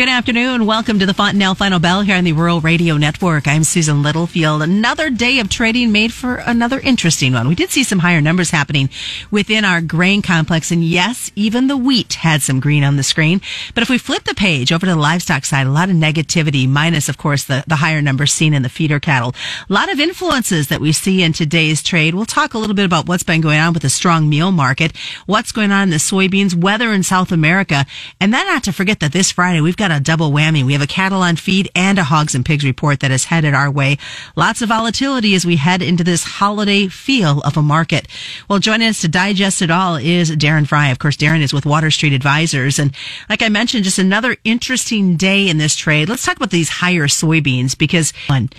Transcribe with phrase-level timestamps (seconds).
[0.00, 0.64] Good afternoon.
[0.64, 3.46] Welcome to the Fontanelle Final Bell here on the Rural Radio Network.
[3.46, 4.62] I'm Susan Littlefield.
[4.62, 7.48] Another day of trading made for another interesting one.
[7.48, 8.88] We did see some higher numbers happening
[9.30, 10.70] within our grain complex.
[10.70, 13.42] And yes, even the wheat had some green on the screen.
[13.74, 16.66] But if we flip the page over to the livestock side, a lot of negativity,
[16.66, 19.34] minus, of course, the, the higher numbers seen in the feeder cattle.
[19.68, 22.14] A lot of influences that we see in today's trade.
[22.14, 24.96] We'll talk a little bit about what's been going on with the strong meal market,
[25.26, 27.84] what's going on in the soybeans, weather in South America,
[28.18, 30.64] and then not to forget that this Friday we've got got a double whammy.
[30.64, 33.54] We have a cattle on feed and a hogs and pigs report that is headed
[33.54, 33.98] our way.
[34.36, 38.06] Lots of volatility as we head into this holiday feel of a market.
[38.48, 40.88] Well, joining us to digest it all is Darren Frye.
[40.88, 42.78] Of course, Darren is with Water Street Advisors.
[42.78, 42.94] And
[43.28, 46.08] like I mentioned, just another interesting day in this trade.
[46.08, 48.50] Let's talk about these higher soybeans because one,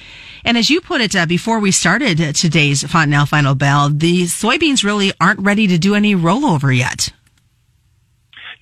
[0.43, 4.83] and as you put it uh, before we started today's Fontanelle Final Bell, the soybeans
[4.83, 7.09] really aren't ready to do any rollover yet.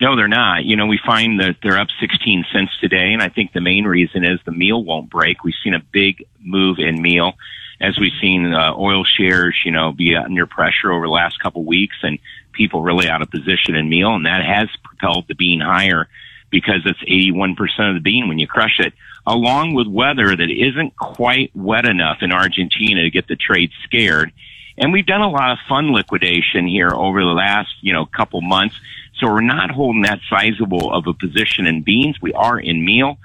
[0.02, 0.64] No, they're not.
[0.64, 3.86] You know, we find that they're up 16 cents today, and I think the main
[3.86, 5.44] reason is the meal won't break.
[5.44, 7.34] We've seen a big move in meal
[7.82, 11.64] as we've seen uh, oil shares, you know, be under pressure over the last couple
[11.64, 12.20] weeks and
[12.54, 16.08] people really out of position in meal, and that has propelled the bean higher
[16.50, 17.56] because it's 81%
[17.90, 18.94] of the bean when you crush it,
[19.26, 24.32] along with weather that isn't quite wet enough in Argentina to get the trade scared.
[24.78, 28.42] And we've done a lot of fund liquidation here over the last, you know, couple
[28.42, 28.76] months.
[29.20, 32.18] So we're not holding that sizable of a position in beans.
[32.22, 33.18] We are in meal,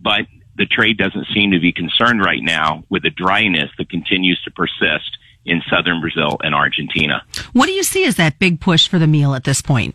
[0.00, 4.40] but the trade doesn't seem to be concerned right now with the dryness that continues
[4.42, 7.22] to persist in southern Brazil and Argentina.
[7.52, 9.94] What do you see as that big push for the meal at this point?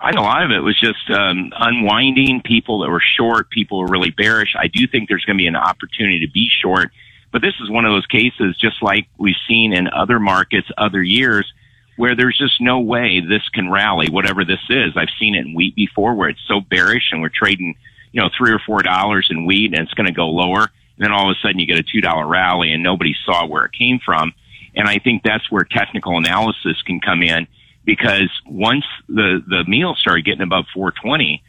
[0.00, 3.80] I know a lot of it was just um, unwinding people that were short, people
[3.80, 4.54] were really bearish.
[4.58, 6.90] I do think there's going to be an opportunity to be short,
[7.32, 11.02] but this is one of those cases, just like we've seen in other markets, other
[11.02, 11.52] years,
[11.96, 14.96] where there's just no way this can rally, whatever this is.
[14.96, 17.76] I've seen it in wheat before where it's so bearish and we're trading,
[18.12, 20.62] you know, three or four dollars in wheat and it's going to go lower.
[20.62, 23.46] And then all of a sudden you get a two dollar rally and nobody saw
[23.46, 24.32] where it came from.
[24.74, 27.46] And I think that's where technical analysis can come in
[27.84, 31.42] because once the, the meal started getting above 420,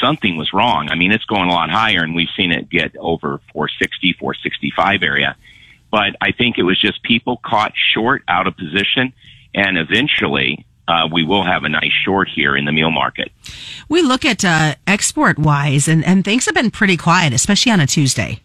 [0.00, 0.88] something was wrong.
[0.90, 5.02] I mean, it's going a lot higher and we've seen it get over 460, 465
[5.02, 5.36] area.
[5.90, 9.12] But I think it was just people caught short out of position
[9.56, 13.32] and eventually uh, we will have a nice short here in the meal market.
[13.88, 17.80] We look at uh, export wise, and, and things have been pretty quiet, especially on
[17.80, 18.40] a Tuesday.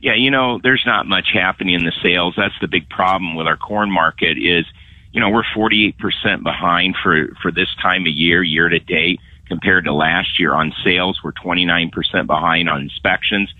[0.00, 2.34] Yeah, you know, there's not much happening in the sales.
[2.36, 4.66] That's the big problem with our corn market is,
[5.12, 9.84] you know, we're 48% behind for, for this time of year, year to date, compared
[9.84, 11.20] to last year on sales.
[11.22, 13.52] We're 29% behind on inspections.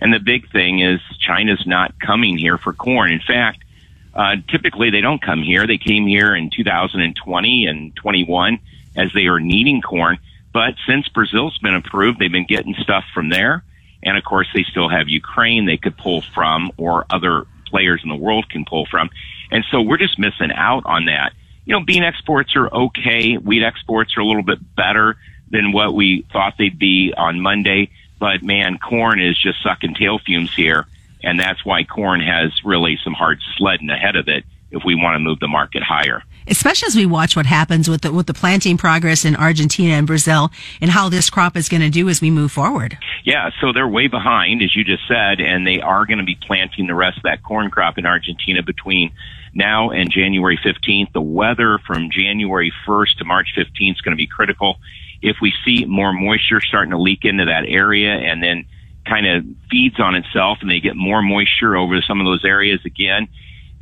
[0.00, 3.10] And the big thing is China's not coming here for corn.
[3.10, 3.64] In fact,
[4.14, 5.66] uh, typically, they don't come here.
[5.66, 8.58] They came here in 2020 and 21
[8.96, 10.18] as they are needing corn.
[10.52, 13.62] But since Brazil's been approved, they've been getting stuff from there.
[14.02, 18.08] And of course, they still have Ukraine they could pull from or other players in
[18.08, 19.10] the world can pull from.
[19.50, 21.32] And so we're just missing out on that.
[21.64, 23.34] You know, bean exports are okay.
[23.34, 25.16] Wheat exports are a little bit better
[25.50, 27.90] than what we thought they'd be on Monday.
[28.18, 30.86] But man, corn is just sucking tail fumes here
[31.22, 35.14] and that's why corn has really some hard sledding ahead of it if we want
[35.14, 36.22] to move the market higher.
[36.46, 40.06] Especially as we watch what happens with the, with the planting progress in Argentina and
[40.06, 42.98] Brazil and how this crop is going to do as we move forward.
[43.24, 46.38] Yeah, so they're way behind, as you just said, and they are going to be
[46.40, 49.12] planting the rest of that corn crop in Argentina between
[49.54, 51.12] now and January 15th.
[51.12, 54.76] The weather from January 1st to March 15th is going to be critical.
[55.20, 58.66] If we see more moisture starting to leak into that area and then
[59.08, 62.80] kind of feeds on itself and they get more moisture over some of those areas
[62.84, 63.28] again,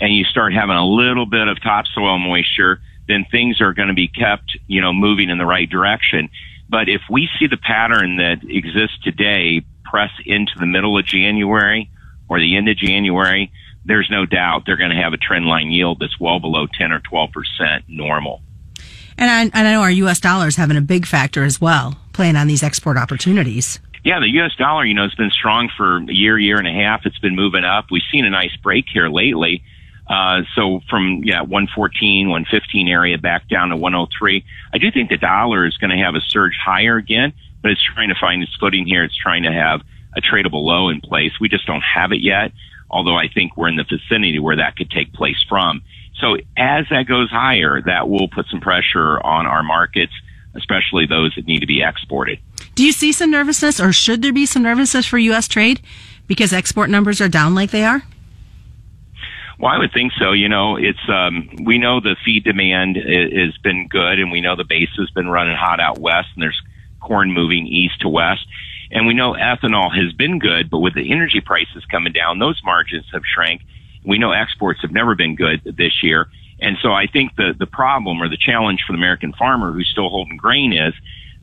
[0.01, 3.95] and you start having a little bit of topsoil moisture, then things are going to
[3.95, 6.29] be kept, you know, moving in the right direction.
[6.69, 11.91] But if we see the pattern that exists today press into the middle of January
[12.29, 13.53] or the end of January,
[13.85, 16.93] there's no doubt they're going to have a trend line yield that's well below 10
[16.93, 18.43] or 12% normal.
[19.19, 20.21] And I, and I know our U.S.
[20.21, 23.79] dollars having a big factor as well, playing on these export opportunities.
[24.07, 24.53] Yeah, the U.S.
[24.57, 27.05] dollar, you know, has been strong for a year, year and a half.
[27.07, 27.87] It's been moving up.
[27.91, 29.65] We've seen a nice break here lately.
[30.07, 34.45] Uh, so from, yeah, 114, 115 area back down to 103.
[34.73, 37.33] I do think the dollar is going to have a surge higher again,
[37.63, 39.03] but it's trying to find its footing here.
[39.03, 39.81] It's trying to have
[40.17, 41.33] a tradable low in place.
[41.41, 42.53] We just don't have it yet,
[42.89, 45.83] although I think we're in the vicinity where that could take place from.
[46.21, 50.13] So as that goes higher, that will put some pressure on our markets,
[50.55, 52.39] especially those that need to be exported.
[52.77, 55.49] Do you see some nervousness, or should there be some nervousness for U.S.
[55.49, 55.81] trade
[56.27, 58.03] because export numbers are down like they are?
[59.59, 60.33] Well, I would think so.
[60.33, 64.57] You know, it's um, we know the feed demand has been good, and we know
[64.57, 66.61] the base has been running hot out west, and there's
[67.01, 68.47] corn moving east to west.
[68.91, 72.61] And we know ethanol has been good, but with the energy prices coming down, those
[72.63, 73.63] margins have shrank.
[74.05, 76.29] We know exports have never been good this year.
[76.61, 79.89] And so I think the, the problem or the challenge for the American farmer who's
[79.91, 80.93] still holding grain is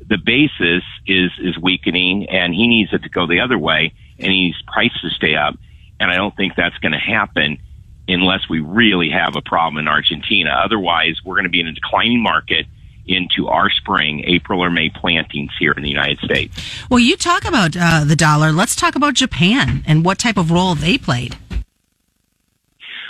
[0.08, 4.32] the basis is, is weakening and he needs it to go the other way and
[4.32, 5.56] he needs prices to stay up.
[6.00, 7.60] And I don't think that's going to happen
[8.08, 10.52] unless we really have a problem in Argentina.
[10.52, 12.66] Otherwise, we're going to be in a declining market
[13.06, 16.56] into our spring, April or May plantings here in the United States.
[16.90, 18.52] Well, you talk about uh, the dollar.
[18.52, 21.38] Let's talk about Japan and what type of role they played.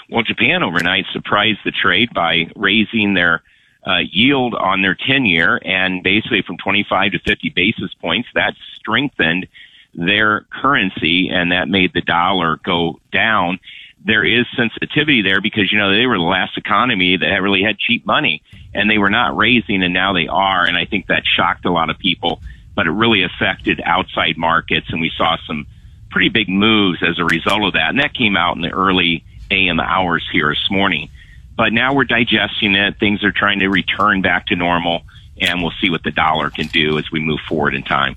[0.09, 3.41] Well, Japan overnight surprised the trade by raising their
[3.85, 8.29] uh, yield on their 10 year and basically from 25 to 50 basis points.
[8.33, 9.47] That strengthened
[9.93, 13.59] their currency and that made the dollar go down.
[14.05, 17.77] There is sensitivity there because, you know, they were the last economy that really had
[17.77, 18.41] cheap money
[18.73, 20.65] and they were not raising and now they are.
[20.65, 22.41] And I think that shocked a lot of people,
[22.75, 25.67] but it really affected outside markets and we saw some
[26.09, 27.89] pretty big moves as a result of that.
[27.89, 31.09] And that came out in the early AM hours here this morning.
[31.55, 32.99] But now we're digesting it.
[32.99, 35.03] Things are trying to return back to normal
[35.37, 38.15] and we'll see what the dollar can do as we move forward in time.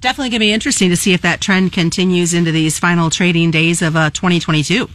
[0.00, 3.50] Definitely going to be interesting to see if that trend continues into these final trading
[3.50, 4.88] days of uh, 2022.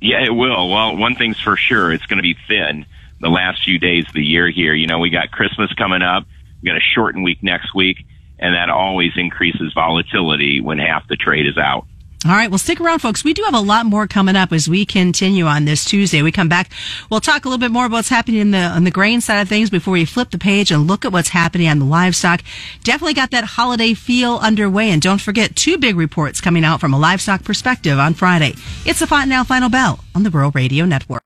[0.00, 0.68] Yeah, it will.
[0.70, 2.84] Well, one thing's for sure, it's going to be thin
[3.20, 4.74] the last few days of the year here.
[4.74, 6.26] You know, we got Christmas coming up.
[6.62, 8.04] We got a shortened week next week,
[8.38, 11.86] and that always increases volatility when half the trade is out.
[12.26, 12.50] All right.
[12.50, 13.22] Well, stick around, folks.
[13.22, 16.22] We do have a lot more coming up as we continue on this Tuesday.
[16.22, 16.70] We come back.
[17.10, 19.42] We'll talk a little bit more about what's happening in the, on the grain side
[19.42, 22.40] of things before we flip the page and look at what's happening on the livestock.
[22.82, 24.88] Definitely got that holiday feel underway.
[24.90, 28.54] And don't forget two big reports coming out from a livestock perspective on Friday.
[28.86, 31.22] It's the Fontanelle Final Bell on the Rural Radio Network.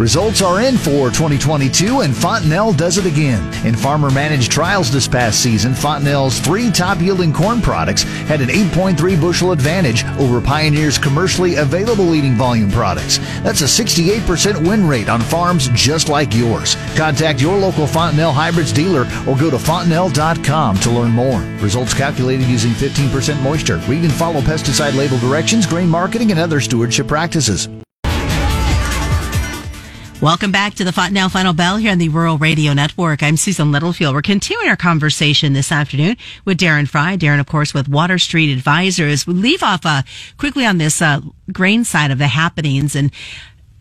[0.00, 3.44] Results are in for 2022 and Fontanelle does it again.
[3.66, 8.48] In farmer managed trials this past season, Fontanelle's three top yielding corn products had an
[8.48, 13.18] 8.3 bushel advantage over Pioneer's commercially available leading volume products.
[13.42, 16.76] That's a 68% win rate on farms just like yours.
[16.96, 21.40] Contact your local Fontanelle Hybrids dealer or go to fontanelle.com to learn more.
[21.60, 23.76] Results calculated using 15% moisture.
[23.86, 27.68] Read and follow pesticide label directions, grain marketing, and other stewardship practices.
[30.22, 33.22] Welcome back to the Now Final Bell here on the Rural Radio Network.
[33.22, 34.14] I'm Susan Littlefield.
[34.14, 37.16] We're continuing our conversation this afternoon with Darren Frye.
[37.16, 39.26] Darren, of course, with Water Street Advisors.
[39.26, 40.02] We leave off uh,
[40.36, 43.10] quickly on this uh, grain side of the happenings and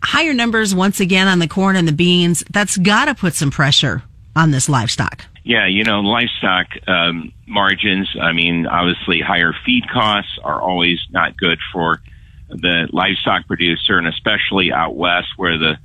[0.02, 2.42] higher numbers once again on the corn and the beans.
[2.50, 4.04] That's got to put some pressure
[4.34, 5.26] on this livestock.
[5.44, 8.16] Yeah, you know, livestock um, margins.
[8.20, 12.00] I mean, obviously, higher feed costs are always not good for
[12.48, 15.78] the livestock producer, and especially out west where the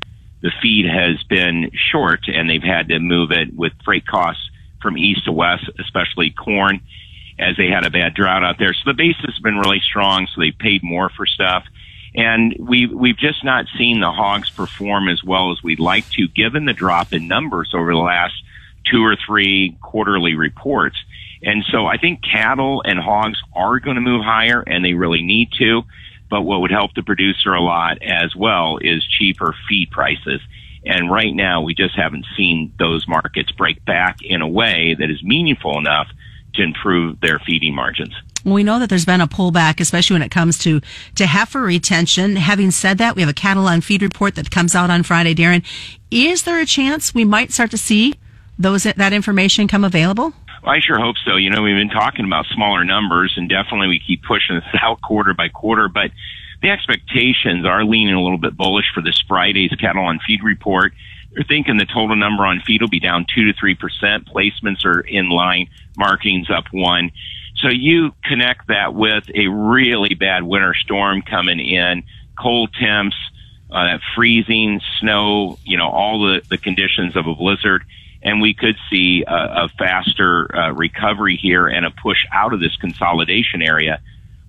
[0.44, 4.50] the feed has been short and they've had to move it with freight costs
[4.82, 6.82] from east to west, especially corn,
[7.38, 8.74] as they had a bad drought out there.
[8.74, 11.64] So the basis has been really strong, so they paid more for stuff.
[12.14, 16.28] And we've, we've just not seen the hogs perform as well as we'd like to,
[16.28, 18.34] given the drop in numbers over the last
[18.92, 20.96] two or three quarterly reports.
[21.42, 25.22] And so I think cattle and hogs are going to move higher and they really
[25.22, 25.84] need to.
[26.30, 30.40] But what would help the producer a lot as well is cheaper feed prices.
[30.86, 35.10] And right now, we just haven't seen those markets break back in a way that
[35.10, 36.08] is meaningful enough
[36.54, 38.14] to improve their feeding margins.
[38.44, 40.80] we know that there's been a pullback, especially when it comes to,
[41.16, 42.36] to heifer retention.
[42.36, 45.34] Having said that, we have a cattle on feed report that comes out on Friday,
[45.34, 45.64] Darren.
[46.10, 48.14] Is there a chance we might start to see
[48.58, 50.34] those, that information come available?
[50.66, 51.36] I sure hope so.
[51.36, 55.00] You know, we've been talking about smaller numbers and definitely we keep pushing this out
[55.02, 56.10] quarter by quarter, but
[56.62, 60.94] the expectations are leaning a little bit bullish for this Friday's cattle on feed report.
[61.32, 64.26] They're thinking the total number on feed will be down two to three percent.
[64.26, 65.68] Placements are in line.
[65.98, 67.10] Marking's up one.
[67.56, 72.04] So you connect that with a really bad winter storm coming in,
[72.40, 73.16] cold temps,
[73.74, 77.84] uh, that freezing, snow, you know, all the, the conditions of a blizzard
[78.24, 82.60] and we could see a, a faster uh, recovery here and a push out of
[82.60, 84.00] this consolidation area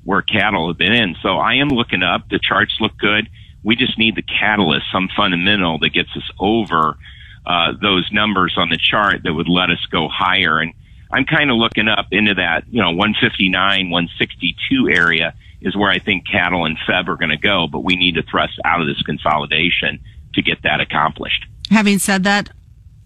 [0.05, 1.15] where cattle have been in.
[1.21, 2.29] So I am looking up.
[2.29, 3.27] The charts look good.
[3.63, 6.97] We just need the catalyst, some fundamental that gets us over
[7.45, 10.59] uh, those numbers on the chart that would let us go higher.
[10.59, 10.73] And
[11.15, 15.97] I'm kind of looking up into that, you know, 159, 162 area is where I
[15.97, 18.87] think cattle and Feb are going to go, but we need to thrust out of
[18.87, 20.03] this consolidation
[20.33, 21.45] to get that accomplished.
[21.69, 22.49] Having said that,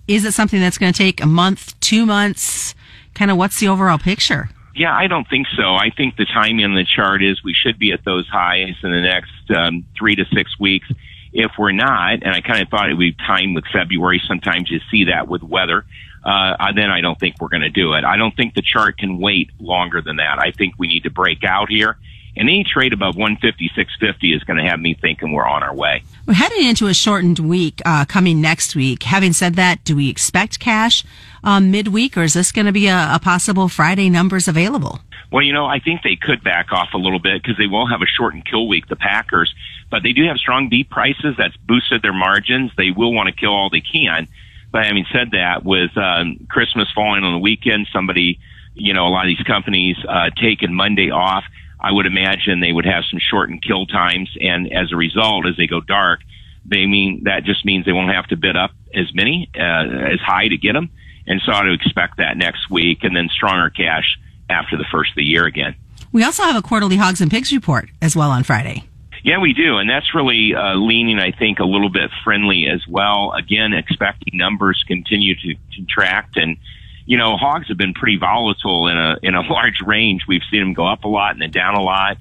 [0.07, 2.73] is it something that's going to take a month, two months?
[3.13, 4.49] Kind of what's the overall picture?
[4.75, 5.75] Yeah, I don't think so.
[5.75, 8.91] I think the timing on the chart is we should be at those highs in
[8.91, 10.87] the next um, three to six weeks.
[11.31, 14.71] If we're not, and I kind of thought it would be time with February, sometimes
[14.71, 15.85] you see that with weather.
[16.23, 18.03] Uh, then I don't think we're going to do it.
[18.03, 20.39] I don't think the chart can wait longer than that.
[20.39, 21.97] I think we need to break out here.
[22.35, 25.75] And any trade above 150, 650 is going to have me thinking we're on our
[25.75, 26.03] way.
[26.25, 29.03] We're heading into a shortened week uh, coming next week.
[29.03, 31.03] Having said that, do we expect cash
[31.43, 34.99] um, midweek, or is this going to be a, a possible Friday numbers available?
[35.31, 37.87] Well, you know, I think they could back off a little bit because they will
[37.87, 39.53] have a shortened kill week, the Packers,
[39.91, 42.71] but they do have strong beef prices that's boosted their margins.
[42.77, 44.27] They will want to kill all they can.
[44.71, 48.39] But having said that, with um, Christmas falling on the weekend, somebody,
[48.75, 51.43] you know, a lot of these companies uh, taking Monday off.
[51.81, 55.55] I would imagine they would have some shortened kill times, and as a result, as
[55.55, 56.19] they go dark,
[56.65, 60.19] they mean that just means they won't have to bid up as many uh, as
[60.19, 60.89] high to get them,
[61.25, 65.11] and so I would expect that next week, and then stronger cash after the first
[65.11, 65.75] of the year again.
[66.11, 68.88] We also have a quarterly hogs and pigs report as well on Friday.
[69.23, 72.81] Yeah, we do, and that's really uh, leaning, I think, a little bit friendly as
[72.87, 73.33] well.
[73.33, 76.57] Again, expecting numbers continue to contract, and
[77.05, 80.23] you know, hogs have been pretty volatile in a in a large range.
[80.27, 82.17] We've seen them go up a lot and then down a lot,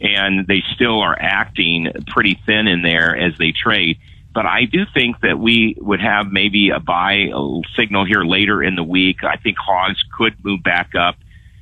[0.00, 3.98] and they still are acting pretty thin in there as they trade.
[4.32, 7.30] But I do think that we would have maybe a buy
[7.74, 9.24] signal here later in the week.
[9.24, 11.16] I think hogs could move back up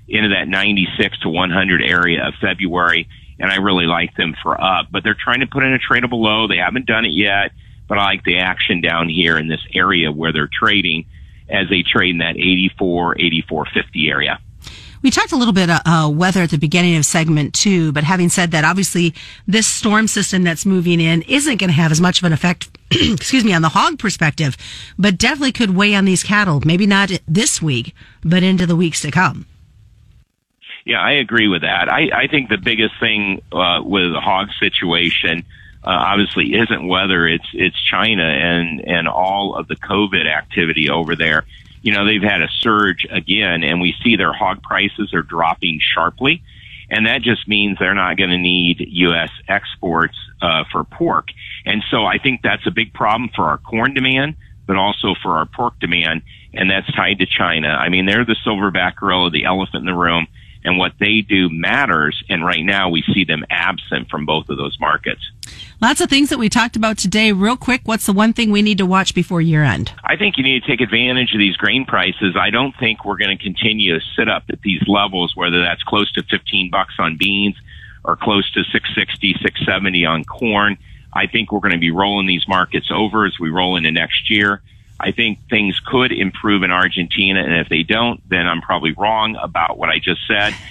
[0.08, 4.86] into that 96 to 100 area of February and I really like them for up.
[4.90, 6.48] But they're trying to put in a tradable low.
[6.48, 7.52] They haven't done it yet,
[7.88, 11.06] but I like the action down here in this area where they're trading
[11.48, 14.40] as they trade in that 84, 84.50 area.
[15.02, 18.04] We talked a little bit uh, uh, weather at the beginning of segment two, but
[18.04, 19.12] having said that, obviously
[19.46, 22.70] this storm system that's moving in isn't going to have as much of an effect,
[22.90, 24.56] excuse me, on the hog perspective,
[24.98, 26.62] but definitely could weigh on these cattle.
[26.64, 29.44] Maybe not this week, but into the weeks to come.
[30.84, 31.90] Yeah, I agree with that.
[31.90, 35.44] I, I think the biggest thing uh, with the hog situation
[35.82, 41.16] uh, obviously isn't weather it's it's China and and all of the COVID activity over
[41.16, 41.44] there.
[41.82, 45.80] You know, they've had a surge again, and we see their hog prices are dropping
[45.80, 46.42] sharply,
[46.90, 49.30] and that just means they're not going to need U.S.
[49.48, 51.28] exports uh, for pork.
[51.66, 54.36] And so I think that's a big problem for our corn demand,
[54.66, 56.22] but also for our pork demand,
[56.54, 57.68] and that's tied to China.
[57.68, 60.26] I mean, they're the silverback gorilla, the elephant in the room
[60.64, 62.22] and what they do matters.
[62.28, 65.20] And right now we see them absent from both of those markets.
[65.80, 67.32] Lots of things that we talked about today.
[67.32, 69.92] Real quick, what's the one thing we need to watch before year end?
[70.04, 72.36] I think you need to take advantage of these grain prices.
[72.40, 75.82] I don't think we're going to continue to sit up at these levels, whether that's
[75.82, 77.56] close to 15 bucks on beans
[78.04, 80.78] or close to 660, 670 on corn.
[81.12, 84.30] I think we're going to be rolling these markets over as we roll into next
[84.30, 84.62] year.
[84.98, 89.36] I think things could improve in Argentina, and if they don't, then I'm probably wrong
[89.36, 90.54] about what I just said.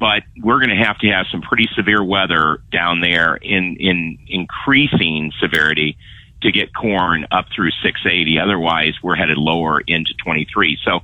[0.00, 4.18] But we're going to have to have some pretty severe weather down there in in
[4.26, 5.96] increasing severity
[6.42, 8.38] to get corn up through 680.
[8.38, 10.78] Otherwise, we're headed lower into 23.
[10.84, 11.00] So,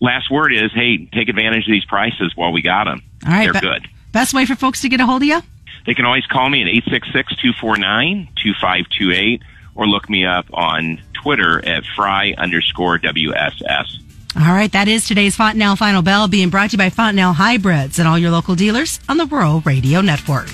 [0.00, 3.02] last word is, hey, take advantage of these prices while we got them.
[3.26, 3.88] All right, they're be- good.
[4.12, 5.40] Best way for folks to get a hold of you?
[5.86, 9.42] They can always call me at 866 249 2528
[9.74, 13.98] or look me up on Twitter at fry underscore WSS.
[14.34, 17.98] All right, that is today's Fontanelle Final Bell being brought to you by Fontanelle Hybrids
[17.98, 20.48] and all your local dealers on the Rural Radio Network.